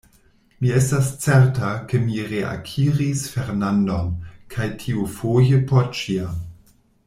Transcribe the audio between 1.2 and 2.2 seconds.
certa, ke mi